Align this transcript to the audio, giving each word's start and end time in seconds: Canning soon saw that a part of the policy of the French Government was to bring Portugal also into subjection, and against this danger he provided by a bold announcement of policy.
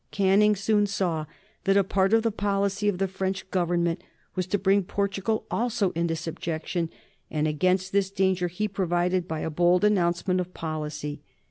Canning 0.09 0.55
soon 0.55 0.87
saw 0.87 1.27
that 1.65 1.77
a 1.77 1.83
part 1.83 2.11
of 2.11 2.23
the 2.23 2.31
policy 2.31 2.87
of 2.89 2.97
the 2.97 3.07
French 3.07 3.47
Government 3.51 4.01
was 4.33 4.47
to 4.47 4.57
bring 4.57 4.81
Portugal 4.81 5.45
also 5.51 5.91
into 5.91 6.15
subjection, 6.15 6.89
and 7.29 7.47
against 7.47 7.91
this 7.91 8.09
danger 8.09 8.47
he 8.47 8.67
provided 8.67 9.27
by 9.27 9.41
a 9.41 9.51
bold 9.51 9.83
announcement 9.83 10.39
of 10.39 10.55
policy. 10.55 11.21